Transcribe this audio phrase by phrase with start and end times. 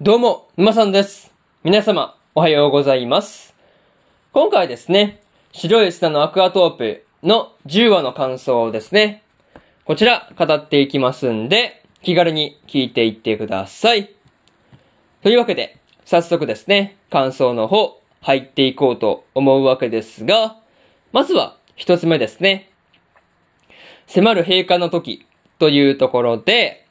[0.00, 1.32] どうも、沼さんです。
[1.62, 3.54] 皆様、おはようございます。
[4.32, 9.22] 今回ですね、白い砂のアクアトープの10話の感想をですね、
[9.84, 14.10] こちら語っていきますんで、気軽に聞いていってください。
[15.22, 20.56] というわけで、早速ですね、感想の方、入っていこうと思うわけですが、
[21.12, 22.68] まずは一つ目ですね。
[24.08, 25.24] 迫る閉館の時
[25.60, 26.84] というところで、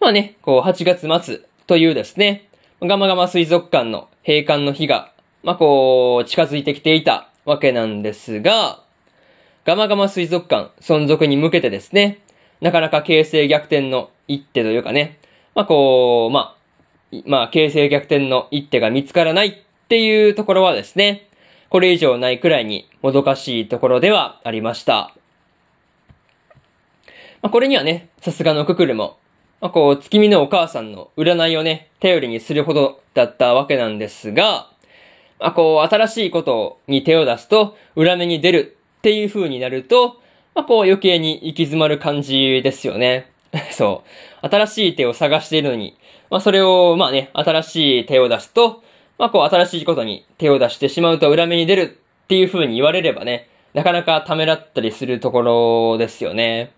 [0.00, 2.48] まあね、こう8月末というですね、
[2.80, 8.82] ガマガマ水族館の閉館の日が、まあこう、近づいてきていたわけなんですが、
[9.66, 12.20] ガマガマ水族館存続に向けてですね、
[12.62, 15.18] なかなか形勢逆転の一手というかね、
[15.54, 16.56] まあこう、ま
[17.12, 19.54] あ、まあ形勢逆転の一手が見つからないっ
[19.88, 21.28] ていうところはですね、
[21.68, 25.14] これ以上ないくらいにもどかしいところではありました。
[27.42, 29.18] まあこれにはね、さすがのククルも、
[29.60, 34.70] まあこう、月見のお母さんの占いをね、頼りにするほどだったわけなんですが、
[35.40, 40.20] まあこう、新しいことに手を出すと、裏目に出るっていう風になると、
[40.54, 43.30] まあこう余計に行き詰まる感じですよね。
[43.72, 44.04] そ
[44.42, 44.48] う。
[44.48, 45.96] 新しい手を探しているのに、
[46.30, 48.82] まあそれを、まあね、新しい手を出すと、
[49.18, 51.82] まあこう新しいことに手を出してしまうと裏目に出る
[52.24, 56.70] っていう風に言われればね、なかなかためらったりするところですよね。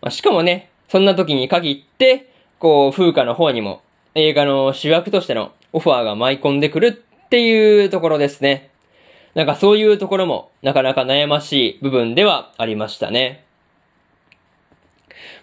[0.00, 3.80] まあ、しかもね、そんな時に限って、こう、風花の方にも
[4.14, 8.68] 映画の主役としてのオファーが舞い込んでくるっていうところですね。
[9.34, 13.46] なんかそういうところもなかなか悩ましい部分ではありましたね。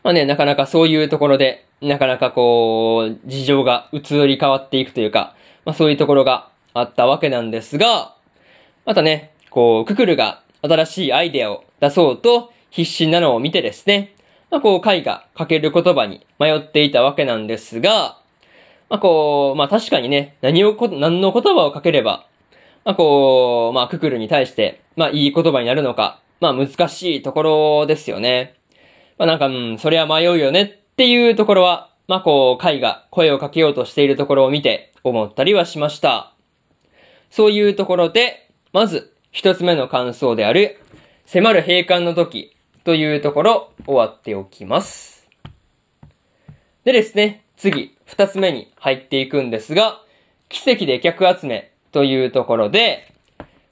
[0.04, 8.14] まあね、なかなかそういうところで、なかなかこう、事情が移り変わっていくというか、まあそういうところがあったわけなんですが、
[8.86, 14.14] またね、こう、ククルが新しいアイデアを出そうと必死なのを見てですね、
[14.52, 18.20] まあこう、回が書ける言葉に迷っていたわけなんですが、
[18.90, 22.26] まあこう、まあ確かにね、何を、何の言葉を書ければ、
[22.84, 28.56] まあこう、まあククルに対して、まあいい言葉になるのか、まあ難しいところですよね。
[29.20, 36.34] まあなんか、うん、それは迷うよねっていうところは、まあこう、回が声をかけようとしているところを見て思ったりはしました。
[37.30, 40.80] そういうところで、まず一つ目の感想である、
[41.28, 45.28] 迫る閉館の時というところ終わっておきます。
[46.86, 50.02] でですね、次、二つ目に入っていくんですが、
[50.48, 53.14] 奇跡で客集めというところで、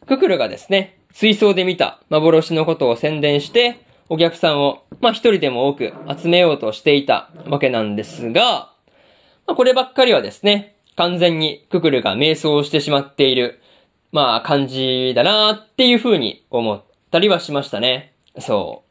[0.06, 3.80] ククルがですね、水槽で見た幻のことを宣伝して、
[4.10, 8.72] お客さんを、まあ一人でも多く集めようとしていたわけなんですが、
[9.46, 13.60] まあこればっかりはですね、完全にククルが迷走してしまっている、
[14.12, 18.14] まあ感じだなっていう風に思ったりはしましたね。
[18.40, 18.87] そう。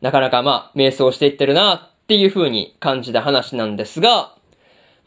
[0.00, 4.34] なかなかまあ迷走していってるなっていう風に感じた話なんですが、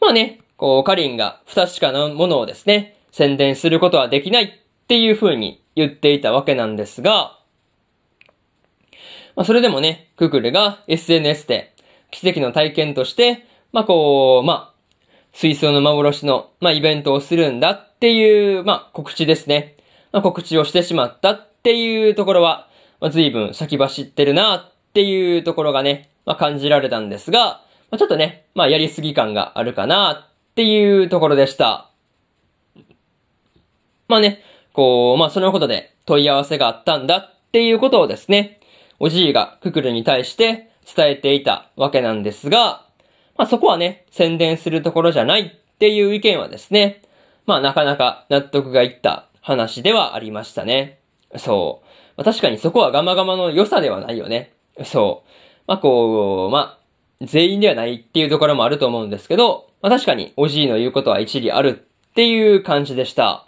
[0.00, 4.50] まあね、こうカリンが不確かなものをですね、宣伝することはできないっ
[4.86, 7.38] ていう風に言っていたわけなんですが、
[9.34, 11.74] まあそれでもね、ククルが SNS で
[12.10, 14.74] 奇跡の体験として、まあこう、まあ、
[15.32, 19.76] 水槽の幻の、まあイベントをするんだっていう、まあ告知ですね。
[20.12, 22.68] まあ告知をしてしまったっていうところは、
[23.00, 31.90] まあ随分先走ってるなっていうところがね、まあ感じられたんですが、まあちょっとね、まあやりすぎ感があるかなっていうところでした。
[34.06, 34.42] まあね、
[34.74, 38.60] こう、まあそのことで問い合わせがあったんだっていうことをですね、
[38.98, 42.84] おじいがククルに対して伝えていたわけなんですが、
[43.38, 47.00] まあそこはね、宣伝するところじゃないっていう意見はですね、
[47.46, 50.98] まあなかなか納得がいった話ではありましたね。
[51.38, 51.86] そう。
[52.16, 54.52] まあ、確かにそこはガマガマの良さではないよね。
[54.84, 55.28] そう。
[55.66, 63.46] まあこう、まあ、全員ではないっていうところもあると思うんですけど、まあ確かにおじいの言うことは一理あるっていう感じでした。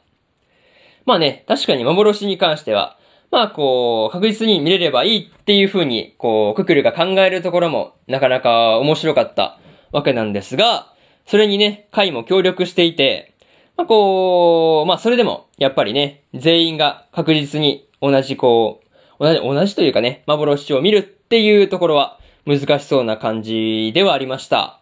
[1.06, 2.98] まあね、確かに幻に関しては、
[3.30, 9.58] まあこう、確実に見れればいいっていう風に、こう、ククルが考えるところもなかなか面白かった
[9.92, 10.92] わけなんですが、
[11.26, 13.34] それにね、会も協力していて、
[13.76, 18.80] まあこう、まあそれでも、やっぱりね、全員が確実に同じこ
[19.18, 24.78] う、同じ、同じというかね、幻を見るっていうところは難しそうな感じではありました。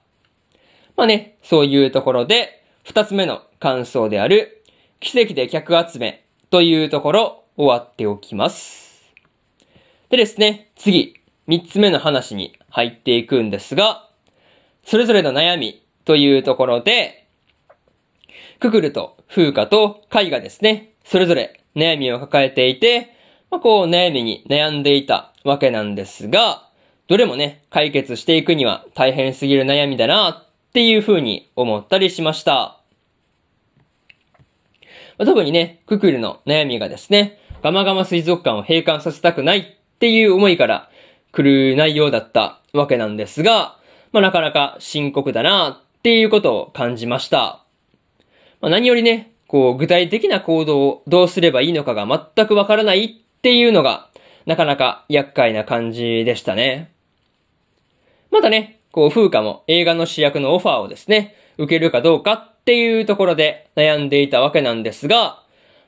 [0.99, 4.63] まあね、そういうところで、二つ目の感想である、
[5.01, 9.03] 奇跡で客集めというところ終わっておきます。
[10.11, 11.15] でですね、次、
[11.47, 14.11] 三つ目の話に入っていくんですが、
[14.85, 17.27] それぞれの悩みというところで、
[18.61, 23.22] ククルと風花とカイがですね、それぞれ悩みを抱えていて、
[23.53, 26.71] まあ、こう悩みに悩んでいたわけなんですが、
[27.07, 32.81] どれもね、解決していくには大変すぎる悩みだなっていう風に思ったりしました。
[35.19, 40.89] まあ、特にね、ククルの悩みがですね、ガマガマ水族館を閉館させたくないっていう思いから
[41.31, 43.77] 来る内容だったわけなんですが、
[44.13, 47.63] まあ、なかなか深刻だなっていうことを感じました。
[48.63, 54.09] まあ、何よりね、こう具体的な行動をどうすればいいのかが全くわからないっていうのが、
[54.47, 56.93] なかなか厄介な感じでしたね。
[58.31, 65.43] またね、こう風花も映画の主役のオファーをですね、受けるかどうかっていうところで悩んでいたわけなんですが、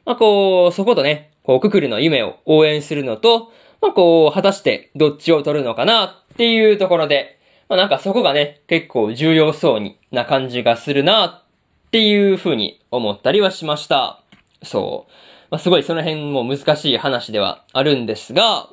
[0.05, 14.21] まあこう、そことね、こうククルの夢を応援するのと、まあこう、果たしてどっちを取るのかなっていうところで、まあなんかそこがね、結構重要そうにな感じがするなっていうふうに思ったりはしました。
[14.65, 15.13] そう。
[15.55, 18.69] まあすごいその辺も難しい話ではあるんですが、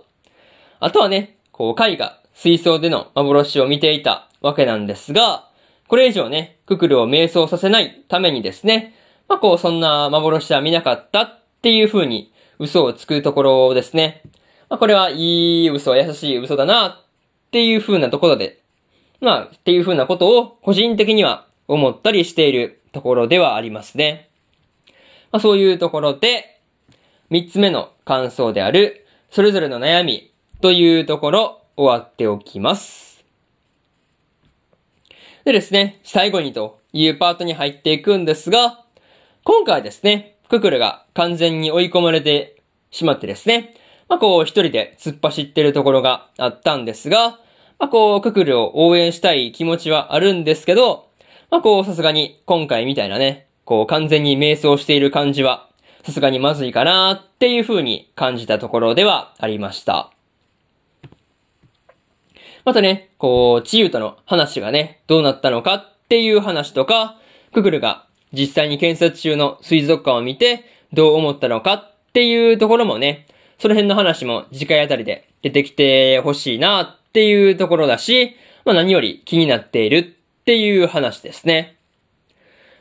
[0.79, 5.47] あとはね、こう、絵画、水槽での幻を見ていたわけなんですが、
[5.87, 8.95] これ以上ね、ククルを迷走させないためにですね、
[9.27, 14.23] まあこう、そんな幻は見なかったっていう風に嘘をつくところですね。
[14.67, 17.05] まあこれはいい嘘、優しい嘘だなっ
[17.51, 18.59] ていう風なところで、
[19.19, 24.31] まあっていう風なことを個人的には思ったりしているところではありますね。
[25.31, 26.57] まあそういうところで、
[27.31, 33.23] 三つ目の感想である、それぞれの悩みというところ、終わっておきます。
[35.45, 38.83] でですね、最後にというパートに入っていくんですが、
[39.45, 42.61] 今回ですね、ククルが完全に追い込まれて
[42.91, 43.75] しまってですね、
[44.09, 47.39] まあこう一人で突っ走ってるところがあったんですが、
[47.79, 51.07] まあこうククルを応援したい気持ちはあるんですけど、
[51.49, 55.69] まあこうさすがに今回みたいなね、こう完全に迷走している感じは、
[56.03, 60.11] さすがにまずいかなっていう風に感じたところではありました。
[62.65, 67.17] またね、こう、チユとの話がね、どうなったのかっていう話とか、
[67.53, 73.27] クグルが実際に検察中の水族館を見て、どう思ったのかっていうところもね、
[73.57, 81.77] その辺の話も次回あたりで出てきてほしいなっていうところだし、まあ何より気になっているっていう話ですね。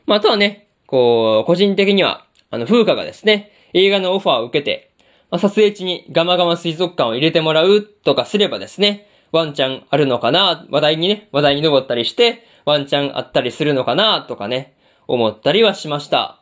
[0.06, 4.90] まああとはね、こう、個人的には、あの、風花がですね、映画のオファーを受けて、
[5.30, 14.74] まあ、撮影地にガマガマ水族館を入れてもらうとかすればですね、ワンチャンあるのかな話題にね、話題に上ったりして、ワンチャンあったりするのかなとかね、
[15.06, 16.40] 思ったりはしました。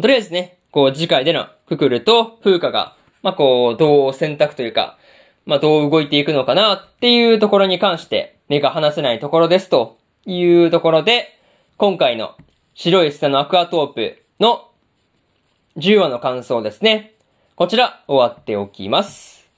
[0.00, 4.98] とりあえずね、こう次回でのククルと風花が、まあ、こう、どう選択というか、
[5.46, 11.38] まあ、どう動いていくのかなっていうところに関して目が離せないところですというところで、
[11.78, 12.36] 今回の
[12.74, 14.67] 白い砂のアクアトープの
[15.78, 17.14] 10話の感想ですね。
[17.54, 19.48] こちら終わっておきます。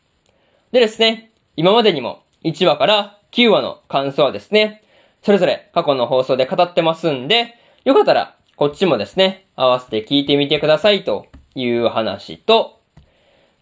[0.71, 4.85] でですね、今までにも1話から9話の感想はですね、
[5.23, 12.81] それぞれ過去の放送で語ってますんで、よかったらこっちもですね、合わせて聞いてみてくださいという話と、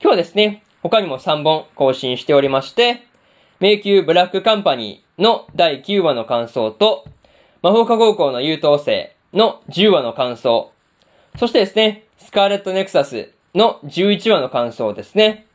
[0.01, 3.07] 今日はですね、他にも3本更新しておりまして、
[3.61, 7.05] 迷宮ブラックカンパニーの第9話の感想と、
[7.63, 10.73] 魔法科高校の優等生の10話の感想、
[11.38, 15.46] そしてですね、スカーレットネクサスの11話の感想ですね。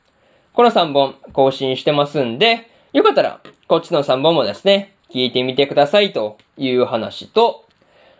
[0.54, 7.66] この3本更新してますんで、よかったら、こっちの3本もですね、聞いてみてくださいという話と、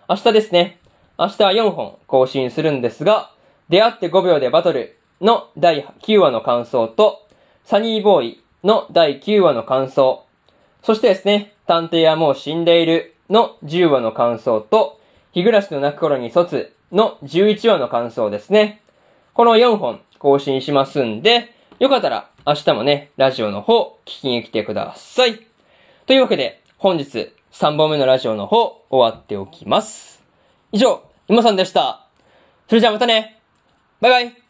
[0.10, 0.78] 明日ですね、
[1.18, 3.32] 明日は4本更新するんですが、
[3.70, 7.26] 出会って5秒でバトルの第9話の感想と、
[7.64, 10.26] サニーボーイの第9話の感想、
[10.82, 15.00] そしてですね、探偵はもう死んでいるの10話の感想と、
[15.32, 18.82] 日暮らしの泣く頃に卒の11話の感想ですね。
[19.34, 25.40] この4本更新しますんで、よかったら明日もね、ラジオの方聞きに来てください。
[26.06, 30.24] というわけで、本日3本目のラジオの方終わっておきます。
[30.72, 32.06] 以上、今さんでした。
[32.70, 33.40] それじゃあまたね。
[34.00, 34.43] バイバイ。